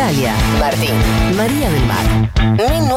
[0.00, 2.06] Galia, Martín, María del Mar,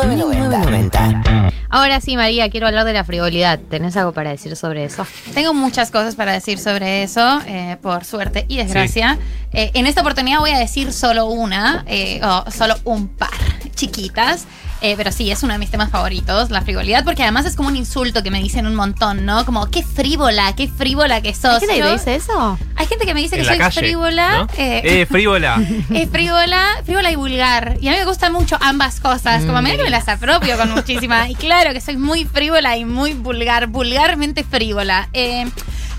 [0.08, 1.52] 1990.
[1.68, 3.60] Ahora sí, María, quiero hablar de la frivolidad.
[3.60, 5.06] ¿Tenés algo para decir sobre eso?
[5.34, 9.20] Tengo muchas cosas para decir sobre eso, eh, por suerte y desgracia.
[9.52, 13.32] Eh, en esta oportunidad voy a decir solo una, eh, o solo un par,
[13.76, 14.46] chiquitas.
[14.86, 17.70] Eh, pero sí, es uno de mis temas favoritos, la frivolidad, porque además es como
[17.70, 19.46] un insulto que me dicen un montón, ¿no?
[19.46, 21.46] Como, qué frívola, qué frívola que sos.
[21.54, 22.60] ¿Hay gente que Yo- te dice eso?
[22.76, 24.38] Hay gente que me dice En que soy calle, frívola.
[24.40, 24.48] ¿no?
[24.58, 25.56] eh, Eh, frívola.
[25.94, 27.78] es frívola, frívola y vulgar.
[27.80, 29.46] Y a mí me gustan mucho ambas cosas.
[29.46, 31.30] Como a mí que me las apropio con muchísima.
[31.30, 35.08] Y claro que soy muy frívola y muy vulgar, vulgarmente frívola.
[35.14, 35.46] Eh,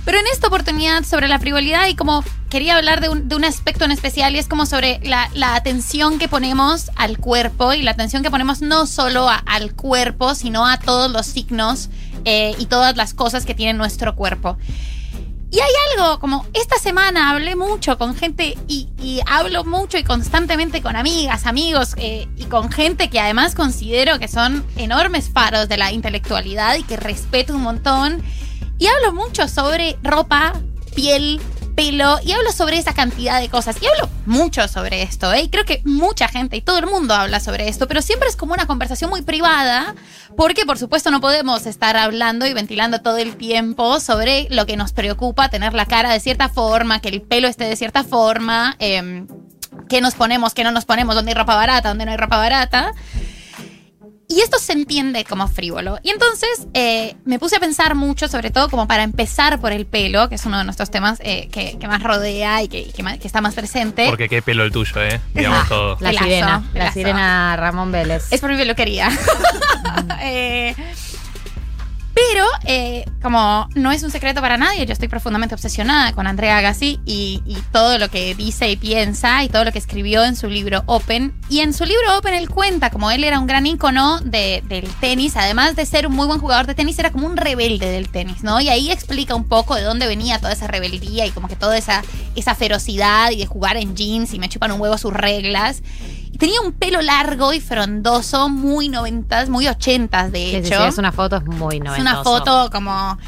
[0.05, 3.91] pero en esta oportunidad sobre la frivolidad y como quería hablar de un, aspecto en
[3.91, 8.31] especial y es como sobre la, atención que ponemos al cuerpo y la atención que
[8.31, 11.89] ponemos no solo al cuerpo, sino a todos los signos
[12.25, 14.57] eh, y todas las cosas que tiene nuestro cuerpo.
[15.51, 20.03] Y hay algo, como esta semana hablé mucho con gente y, y hablo mucho y
[20.03, 25.69] constantemente con amigas, amigos eh, y con gente que además considero que son enormes faros
[25.69, 28.23] de la intelectualidad y que respeto un montón.
[28.85, 30.53] Y hablo mucho sobre ropa,
[30.95, 31.41] piel,
[31.75, 33.77] pelo y hablo sobre esa cantidad de cosas.
[33.81, 35.45] Y hablo mucho sobre esto, ¿eh?
[35.45, 38.37] Y creo que mucha gente y todo el mundo habla sobre esto, pero siempre es
[38.37, 39.95] como una conversación muy privada,
[40.37, 44.77] porque por supuesto no podemos estar hablando y ventilando todo el tiempo sobre lo que
[44.77, 48.77] nos preocupa, tener la cara de cierta forma, que el pelo esté de cierta forma,
[48.81, 49.25] eh,
[49.89, 52.37] qué nos ponemos, qué no nos ponemos, dónde hay ropa barata, dónde no hay ropa
[52.37, 52.93] barata.
[54.35, 55.99] Y esto se entiende como frívolo.
[56.03, 59.87] Y entonces eh, me puse a pensar mucho, sobre todo como para empezar por el
[59.87, 63.03] pelo, que es uno de nuestros temas eh, que, que más rodea y que, que
[63.03, 64.07] más- que está más presente.
[64.09, 65.21] Porque qué pelo el tuyo, ¿eh?
[65.35, 65.67] Digamos Ah.
[65.69, 65.97] todo.
[66.01, 66.65] La sirena.
[66.75, 68.25] La sirena Ramón Vélez.
[68.33, 69.09] Es por mi peluquería.
[70.23, 70.75] Eh,
[72.15, 76.59] pero, eh, como no es un secreto para nadie, yo estoy profundamente obsesionada con Andrea
[76.59, 80.49] Agassi y, todo lo que dice y piensa y todo lo que escribió en su
[80.49, 81.35] libro Open.
[81.49, 84.89] Y en su libro Open él cuenta como él era un gran ícono de- del
[85.01, 88.09] tenis, además de ser un muy buen jugador de tenis, era como un rebelde del
[88.09, 88.61] tenis, ¿no?
[88.61, 91.77] Y ahí explica un poco de dónde venía toda esa rebeldía y como que toda
[91.77, 92.03] esa,
[92.37, 95.83] esa ferocidad y de jugar en jeans y me chupan un huevo sus reglas.
[96.39, 100.83] Tenía un pelo largo y frondoso, muy noventas, muy ochentas de Sí, sí, hecho.
[100.83, 101.95] sí, es una foto muy noventoso.
[101.95, 103.19] Es una foto como...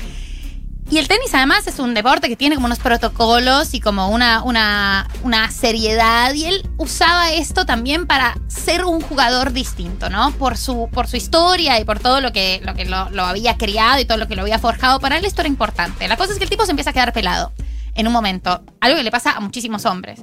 [0.88, 4.44] Y el tenis además es un deporte que tiene como unos protocolos y como una,
[4.44, 6.32] una, una seriedad.
[6.32, 10.30] Y él usaba esto también para ser un jugador distinto, ¿no?
[10.32, 13.56] Por su, por su historia y por todo lo que, lo, que lo, lo había
[13.58, 15.00] criado y todo lo que lo había forjado.
[15.00, 16.06] Para él esto era importante.
[16.06, 17.52] La cosa es que el tipo se empieza a quedar pelado
[17.96, 18.62] en un momento.
[18.80, 20.20] Algo que le pasa a muchísimos hombres.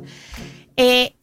[0.77, 1.17] Eh,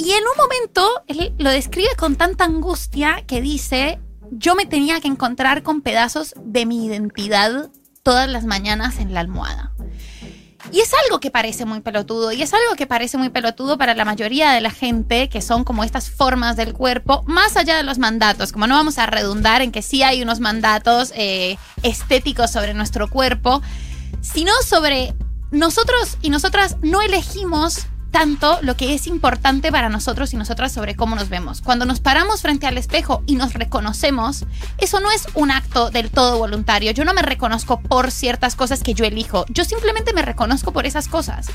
[0.00, 4.00] y en un momento él lo describe con tanta angustia que dice,
[4.30, 7.70] yo me tenía que encontrar con pedazos de mi identidad
[8.02, 9.74] todas las mañanas en la almohada.
[10.72, 13.94] Y es algo que parece muy pelotudo, y es algo que parece muy pelotudo para
[13.94, 17.82] la mayoría de la gente, que son como estas formas del cuerpo, más allá de
[17.82, 22.50] los mandatos, como no vamos a redundar en que sí hay unos mandatos eh, estéticos
[22.50, 23.60] sobre nuestro cuerpo,
[24.22, 25.14] sino sobre
[25.50, 30.96] nosotros y nosotras no elegimos tanto lo que es importante para nosotros y nosotras sobre
[30.96, 31.60] cómo nos vemos.
[31.60, 34.46] Cuando nos paramos frente al espejo y nos reconocemos,
[34.78, 36.90] eso no es un acto del todo voluntario.
[36.92, 39.44] Yo no me reconozco por ciertas cosas que yo elijo.
[39.48, 41.46] Yo simplemente me reconozco por esas cosas.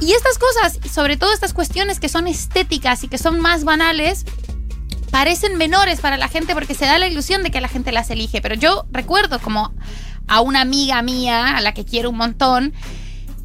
[0.00, 4.24] Y estas cosas, sobre todo estas cuestiones que son estéticas y que son más banales,
[5.10, 8.10] parecen menores para la gente porque se da la ilusión de que la gente las
[8.10, 8.40] elige.
[8.40, 9.72] Pero yo recuerdo como
[10.26, 12.72] a una amiga mía, a la que quiero un montón,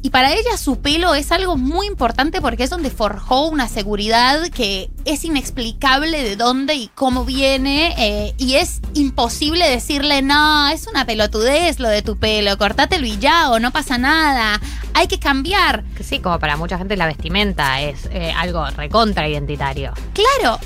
[0.02, 4.48] y para ella su pelo es algo muy importante porque es donde forjó una seguridad
[4.48, 10.86] que es inexplicable de dónde y cómo viene eh, y es imposible decirle, no, es
[10.86, 14.60] una pelotudez lo de tu pelo, cortátelo y ya o no pasa nada,
[14.94, 15.84] hay que cambiar.
[16.02, 19.92] Sí, como para mucha gente la vestimenta es eh, algo recontra identitario.
[20.14, 20.58] Claro,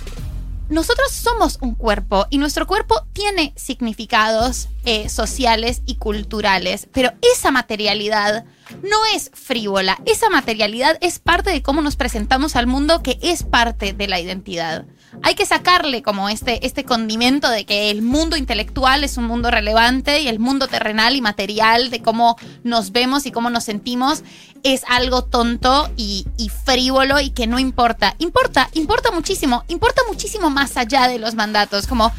[0.75, 7.51] nosotros somos un cuerpo y nuestro cuerpo tiene significados eh, sociales y culturales, pero esa
[7.53, 8.45] materialidad
[8.83, 13.45] no es frívola, esa materialidad es parte de cómo nos presentamos al mundo que es
[13.45, 14.85] parte de la identidad.
[15.23, 19.51] Hay que sacarle como este, este condimento de que el mundo intelectual es un mundo
[19.51, 24.25] relevante y el mundo terrenal y material de cómo nos vemos y cómo nos sentimos
[24.65, 26.27] es algo tonto y,
[26.65, 28.17] frívolo y que no importa.
[28.19, 32.11] Importa, importa muchísimo, importa muchísimo más allá de los mandatos, como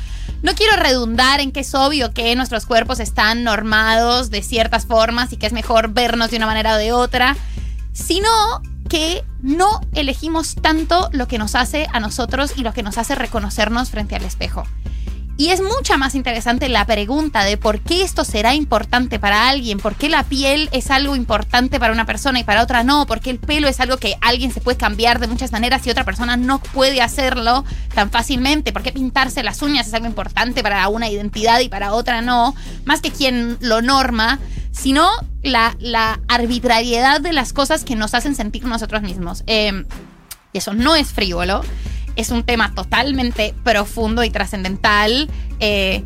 [0.44, 5.34] no quiero redundar en que es obvio que nuestros cuerpos están normados de ciertas formas
[5.34, 7.36] y que es mejor vernos de una manera o de otra,
[7.94, 8.30] sino
[8.88, 13.16] que no elegimos tanto lo que nos hace a nosotros y lo que nos hace
[13.16, 14.66] reconocernos frente al espejo.
[15.38, 19.80] Y es mucha más interesante la pregunta de por qué esto será importante para alguien,
[19.80, 23.20] por qué la piel es algo importante para una persona y para otra no, por
[23.20, 26.06] qué el pelo es algo que alguien se puede cambiar de muchas maneras y otra
[26.06, 30.88] persona no puede hacerlo tan fácilmente, por qué pintarse las uñas es algo importante para
[30.88, 32.56] una identidad y para otra no,
[32.86, 34.40] más que quien lo norma,
[34.72, 35.10] sino
[35.44, 39.44] la, la arbitrariedad de las cosas que nos hacen sentir nosotros mismos.
[39.48, 39.84] Eh,
[40.54, 41.62] y eso no es frívolo
[42.16, 45.30] es un tema totalmente profundo y trascendental.
[45.60, 46.04] eh,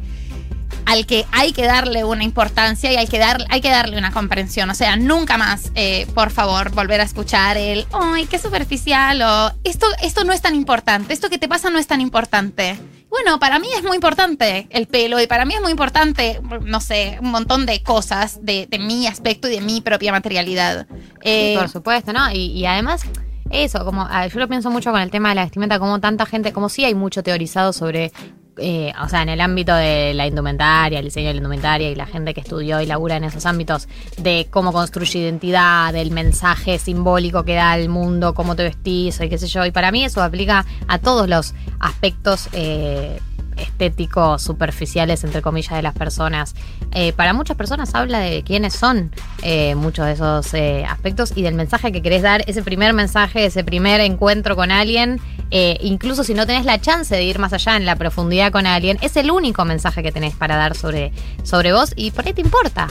[0.85, 4.11] al que hay que darle una importancia y hay que, dar, hay que darle una
[4.11, 4.69] comprensión.
[4.69, 9.51] O sea, nunca más, eh, por favor, volver a escuchar el, ay, qué superficial o
[9.63, 12.79] esto, esto no es tan importante, esto que te pasa no es tan importante.
[13.09, 16.79] Bueno, para mí es muy importante el pelo y para mí es muy importante, no
[16.79, 20.87] sé, un montón de cosas de, de mi aspecto y de mi propia materialidad.
[21.21, 22.31] Eh, Por supuesto, ¿no?
[22.31, 23.01] Y, y además,
[23.49, 26.25] eso, como ah, yo lo pienso mucho con el tema de la vestimenta, como tanta
[26.25, 28.11] gente, como sí hay mucho teorizado sobre,
[28.57, 31.95] eh, o sea, en el ámbito de la indumentaria, el diseño de la indumentaria y
[31.95, 33.87] la gente que estudió y labura en esos ámbitos,
[34.17, 39.29] de cómo construye identidad, del mensaje simbólico que da al mundo, cómo te vestís y
[39.29, 39.65] qué sé yo.
[39.65, 42.49] Y para mí eso aplica a todos los aspectos.
[42.53, 43.19] Eh,
[43.61, 46.55] estéticos, superficiales, entre comillas, de las personas.
[46.91, 49.11] Eh, para muchas personas habla de quiénes son
[49.43, 53.45] eh, muchos de esos eh, aspectos y del mensaje que querés dar, ese primer mensaje,
[53.45, 55.19] ese primer encuentro con alguien,
[55.51, 58.99] incluso si no tenés la chance de ir más allá en la profundidad con alguien,
[59.01, 61.11] es el único mensaje que tenés para dar sobre,
[61.43, 62.87] sobre vos y por ahí te importa.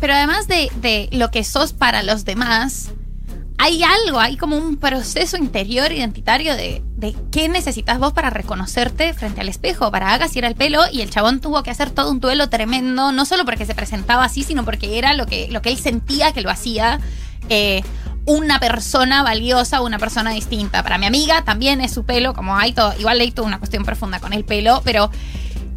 [0.00, 2.90] Pero además de, de lo que sos para los demás,
[3.58, 9.12] hay algo, hay como un proceso interior identitario de, de qué necesitas vos para reconocerte
[9.12, 9.90] frente al espejo.
[9.90, 13.12] Para hagas ir al pelo y el chabón tuvo que hacer todo un duelo tremendo,
[13.12, 16.32] no solo porque se presentaba así, sino porque era lo que, lo que él sentía
[16.32, 17.00] que lo hacía.
[17.48, 17.82] eh,
[18.24, 20.84] una persona valiosa, una persona distinta.
[20.84, 23.84] Para mi amiga también es su pelo, como hay todo, igual leí toda una cuestión
[23.84, 25.10] profunda con el pelo, pero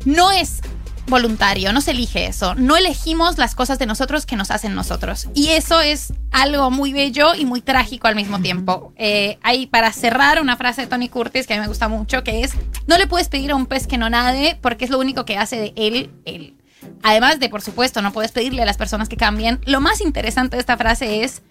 [0.05, 0.61] no es
[1.07, 2.55] voluntario, no se elige eso.
[2.55, 5.27] No elegimos las cosas de nosotros que nos hacen nosotros.
[5.33, 8.93] Y eso es algo muy bello y muy trágico al mismo tiempo.
[8.95, 12.23] Eh, hay para cerrar una frase de Tony Curtis que a mí me gusta mucho,
[12.23, 12.53] que es,
[12.87, 15.37] no le puedes pedir a un pez que no nade porque es lo único que
[15.37, 16.55] hace de él, él.
[17.03, 19.59] Además de, por supuesto, no puedes pedirle a las personas que cambien.
[19.65, 21.41] Lo más interesante de esta frase es,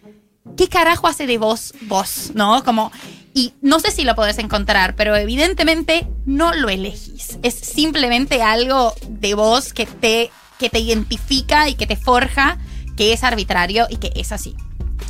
[0.57, 2.33] ¿qué carajo hace de vos vos?
[2.35, 2.63] ¿No?
[2.65, 2.93] Como,
[3.33, 7.34] y no sé si lo podés encontrar, pero evidentemente no lo elegís.
[7.45, 12.59] Es simplemente algo de vos que te, que te identifica y que te forja,
[12.97, 14.57] que es arbitrario y que es así.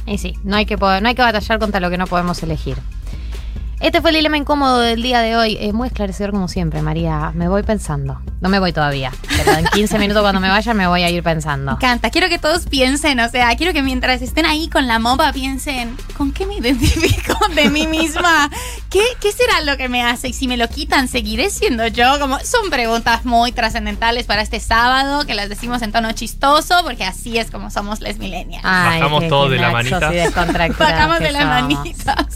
[0.07, 2.43] Y sí, no hay que, poder- no hay que batallar contra lo que no podemos
[2.43, 2.77] elegir.
[3.81, 5.59] Este fue el dilema incómodo del día de hoy.
[5.61, 7.33] Es muy esclarecedor como siempre, María.
[7.35, 8.19] Me voy pensando.
[8.41, 11.23] No me voy todavía, pero en 15 minutos cuando me vaya me voy a ir
[11.23, 11.73] pensando.
[11.73, 12.09] Me encanta.
[12.11, 15.97] Quiero que todos piensen, o sea, quiero que mientras estén ahí con la mopa piensen,
[16.17, 18.49] ¿con qué me identifico de mí misma?
[18.95, 20.29] ¿Qué, ¿Qué será lo que me hace?
[20.29, 22.21] Y si me lo quitan, ¿seguiré siendo yo?
[22.21, 27.03] Como son preguntas muy trascendentales para este sábado, que las decimos en tono chistoso, porque
[27.03, 28.63] así es como somos les millennials.
[28.65, 30.13] Ay, Bajamos qué de la manita.
[30.79, 32.27] Bajamos de las manitas.